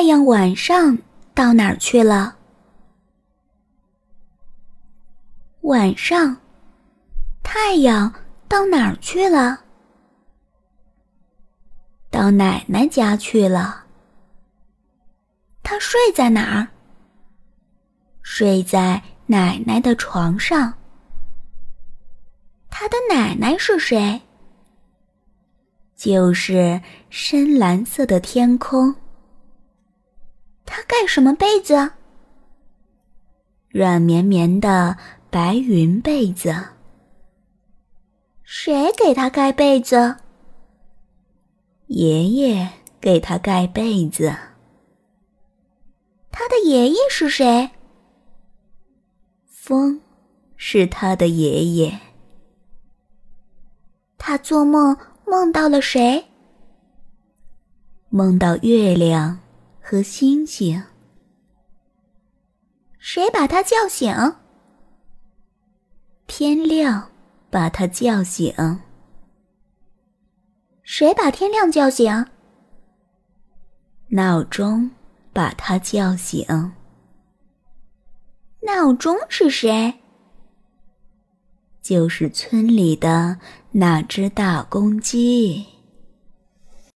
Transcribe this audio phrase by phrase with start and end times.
[0.00, 0.96] 太阳晚上
[1.34, 2.34] 到哪儿去了？
[5.60, 6.38] 晚上，
[7.42, 8.10] 太阳
[8.48, 9.60] 到哪儿去了？
[12.08, 13.84] 到奶奶家去了。
[15.62, 16.68] 他睡在哪儿？
[18.22, 20.72] 睡在奶奶的床上。
[22.70, 24.22] 他的奶奶是谁？
[25.94, 26.80] 就是
[27.10, 28.96] 深蓝色的天空。
[30.72, 31.90] 他盖什么被子？
[33.70, 34.96] 软绵绵的
[35.28, 36.54] 白云被子。
[38.44, 40.18] 谁给他盖被子？
[41.88, 42.70] 爷爷
[43.00, 44.32] 给他盖被子。
[46.30, 47.70] 他的爷爷是谁？
[49.48, 50.00] 风，
[50.56, 51.98] 是他的爷爷。
[54.16, 54.96] 他做梦
[55.26, 56.26] 梦到了谁？
[58.08, 59.40] 梦到月亮。
[59.90, 60.84] 和星星，
[63.00, 64.14] 谁把他叫醒？
[66.28, 67.10] 天亮，
[67.50, 68.54] 把他叫醒。
[70.84, 72.24] 谁把天亮叫醒？
[74.10, 74.92] 闹钟
[75.32, 76.46] 把他叫醒。
[78.60, 79.92] 闹钟是谁？
[81.82, 83.40] 就是村里的
[83.72, 85.66] 那只大公鸡。